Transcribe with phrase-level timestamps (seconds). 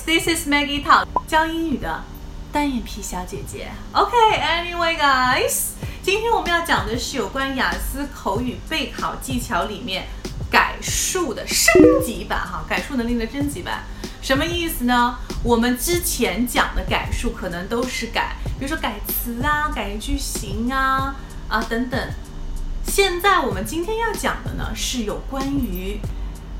[0.00, 2.02] this is Maggie Tao，教英语的
[2.50, 3.70] 单眼皮小姐姐。
[3.92, 5.72] OK，Anyway guys，
[6.02, 10.06] 今天我们要讲的是有关雅思口语备考技巧里面
[10.50, 11.74] 改数的升
[12.04, 13.84] 级版哈，改数能力的升级版。
[14.22, 15.18] 什么意思呢？
[15.42, 21.14] 我们之前讲的改数可能都是改，比如说改词啊、改句型啊
[21.48, 22.00] 啊等等。
[22.86, 26.00] 现在我们今天要讲的呢，是有关于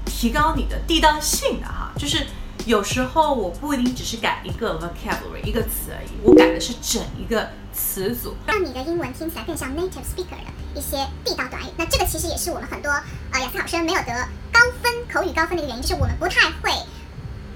[0.05, 2.27] 提高你的地道性的哈，就是
[2.65, 11.67] 有时候我不一定只是改一个 vocabulary 一个词而已，我改的是整一个词组，让你的英文听起来更像 native speaker 的一些地道短语。
[11.77, 12.91] 那这个其实也是我们很多
[13.33, 16.71] 呃雅思考生没有得高分口语高分的一个原因，就是我们不太会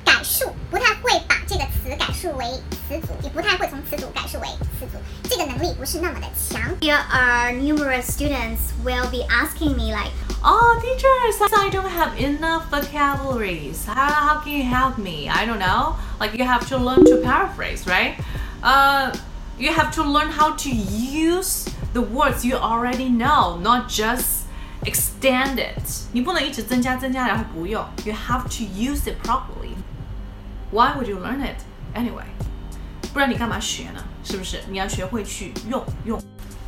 [0.05, 2.45] 改述，不太会把这个词改述为
[2.89, 6.61] 词组，也不太会从词组改述为词组，这个能力不是那么的强。
[6.81, 10.26] Here are numerous students will be asking me like.
[10.44, 13.86] Oh, teachers, I don't have enough vocabularies.
[13.86, 15.30] How, how can you help me?
[15.30, 15.96] I don't know.
[16.20, 18.16] Like you have to learn to paraphrase, right?
[18.64, 19.16] Uh,
[19.60, 24.46] you have to learn how to use the words you already know, not just
[24.84, 26.08] extend it.
[26.12, 27.86] 你不能一直增加增加然后不用。
[28.04, 29.76] You have to use it properly.
[30.72, 31.62] Why would you learn it
[31.94, 32.26] anyway?
[33.14, 34.04] 不然你干嘛学呢？
[34.24, 34.62] 是不是？
[34.70, 36.20] 你要学会去用用。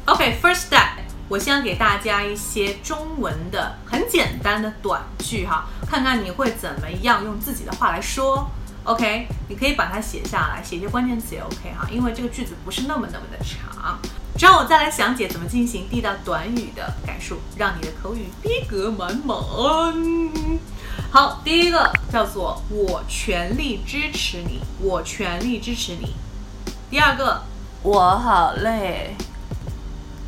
[0.05, 0.96] Okay, first step.
[1.28, 8.50] 我先给大家一些中文的很简单的短句哈，看看你会怎么样用自己的话来说。
[8.84, 13.98] OK，你可以把它写下来，写一些关键词也 OK 哈，因为这个句子不是那么那么的长。
[14.38, 19.36] 之后我再来详解怎么进行地道短语的改述，让你的口语逼格满满。
[21.10, 26.14] 好，第一个叫做我全力支持你，我全力支持你。
[26.88, 27.42] 第二个，
[27.82, 29.14] 我好累，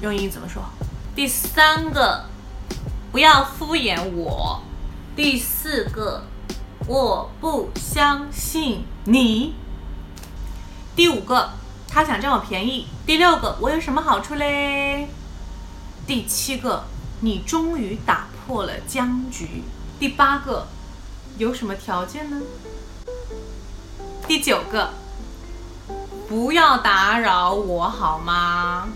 [0.02, 0.62] 用英语怎么说？
[1.14, 2.24] 第三个，
[3.10, 4.62] 不要敷衍我。
[5.16, 6.22] 第四个，
[6.86, 9.54] 我不相信你。
[10.94, 11.50] 第五个，
[11.88, 12.86] 他想占我便宜。
[13.04, 15.08] 第六个，我有什么好处嘞？
[16.06, 16.84] 第七个，
[17.20, 19.64] 你终于打破了僵局。
[19.98, 20.68] 第八个，
[21.36, 22.40] 有什么条件呢？
[24.26, 24.90] 第九个，
[26.28, 28.88] 不要打扰我好吗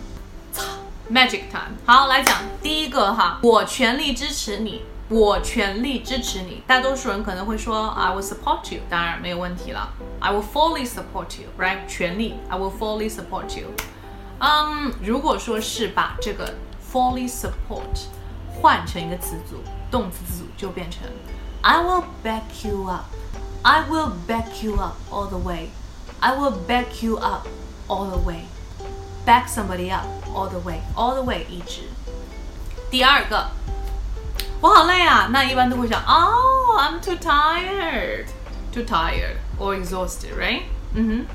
[1.10, 6.62] ？Magic time，好，来讲第一个哈，我全力支持你，我全力支持你。
[6.66, 11.86] 大多数人可能会说，I will support you，当然没有问题了，I will fully support you，right？
[11.86, 13.68] 全力，I will fully support you。
[14.38, 16.54] 嗯，如果说是把这个
[16.90, 18.06] fully support
[18.60, 19.56] 换成一个词组，
[19.90, 21.02] 动词组就变成
[21.60, 27.16] I will back you up，I will back you up all the way，I will back you
[27.16, 27.46] up
[27.88, 28.46] all the way。
[29.25, 31.81] back somebody up all the way, all the way 一直。
[32.89, 33.49] 第二个，
[34.61, 38.25] 我好累啊，那一般都会讲，Oh, I'm too tired,
[38.73, 40.63] too tired or exhausted, right？
[40.93, 41.25] 嗯哼。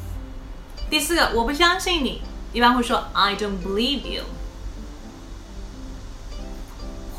[0.90, 2.22] 第四个，我不相信你，
[2.53, 4.24] 一般会说 I don't believe you。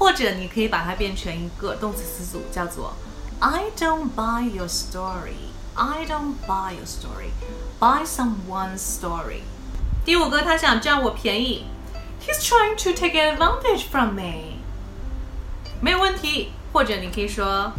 [0.02, 2.94] 或者你可以把它变成一个动词词组，叫做
[3.40, 5.52] I don't buy your story.
[5.74, 7.30] I don't buy your story.
[7.78, 9.42] Buy someone's story.
[10.04, 11.66] 第五个，他想占我便宜。
[12.26, 14.58] He's trying to take advantage from me.
[15.80, 16.52] 没有问题。
[16.70, 17.72] 或者你可以说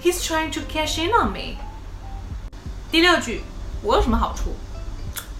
[0.00, 1.56] He's trying to cash in on me.
[2.90, 3.42] 第六句，
[3.82, 4.54] 我有什么好处？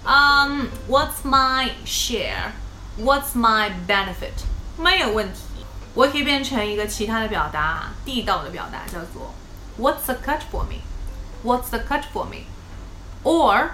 [0.04, 2.53] 嗯、um,，What's my share?
[2.98, 4.45] What's my benefit?
[4.77, 5.52] 没有问题。
[5.93, 9.34] 我可以变成一个其他的表达，地道的表达，叫做
[9.79, 10.81] What's the cut for me?
[11.43, 12.45] What's the cut for me?
[13.23, 13.72] Or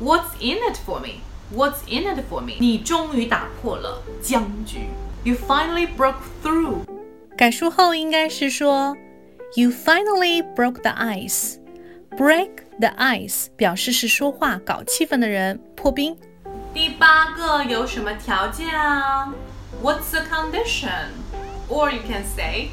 [0.00, 1.20] What's in it for me?
[1.54, 2.54] What's in it for me?
[2.58, 4.88] 你终于打破了僵局。
[5.22, 6.84] You finally broke through.
[7.36, 8.96] 改述后应该是说
[9.54, 11.58] You finally broke the ice.
[12.16, 12.50] Break
[12.80, 16.16] the ice 表示是说话搞气氛的人，破冰。
[16.72, 19.32] 第八个有什么条件啊
[19.80, 21.10] ？What's the condition?
[21.69, 22.69] Or you can say,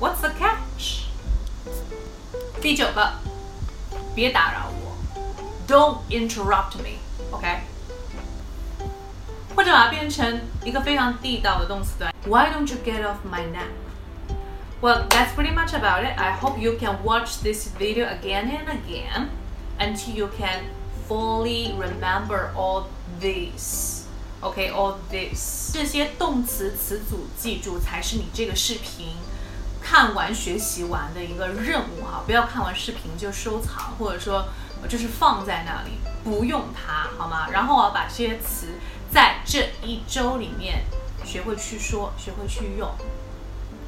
[0.00, 1.04] What's the catch?
[2.60, 3.12] 第九个，
[4.14, 4.96] 别打扰我，
[5.66, 6.98] Don't interrupt me.
[7.30, 7.60] OK.
[9.54, 12.12] 或者把它变成一个非常地道的动词短。
[12.26, 13.68] Why don't you get off my nap?
[14.80, 16.18] Well, that's pretty much about it.
[16.18, 19.28] I hope you can watch this video again and again
[19.78, 20.64] until you can
[21.06, 22.86] fully remember all
[23.20, 24.05] these.
[24.41, 29.15] OK, all this 这些动词词组记住才是你这个视频
[29.81, 32.21] 看完学习完的一个任务哈。
[32.25, 34.45] 不要看完视频就收藏，或者说
[34.87, 37.47] 就是放在那里不用它好吗？
[37.51, 38.67] 然后我要把这些词
[39.11, 40.83] 在这一周里面
[41.25, 42.89] 学会去说，学会去用。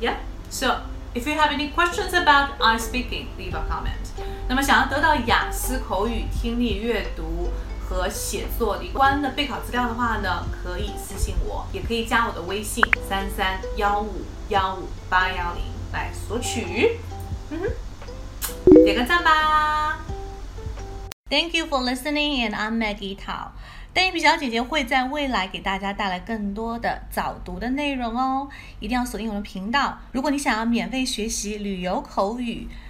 [0.01, 0.15] Yeah.
[0.49, 0.81] So
[1.13, 4.23] if you have any questions about I speaking, leave a comment.
[4.47, 7.49] 那么想要得到雅思口语听力阅读
[7.89, 16.99] 和写作的关的备考资料的话呢，可以私信我，也可以加我的微信三三幺五幺五八幺零来索取。
[17.49, 19.99] 嗯哼，点个赞吧。
[21.31, 23.49] Thank you for listening, and I'm Maggie Tao.
[23.91, 28.47] 邓一比小姐姐会在未来给大家带来更多的早读的内容哦，
[28.79, 29.97] 一定要锁定我们频道。
[30.11, 32.67] 如果你想要免费学习旅游口语、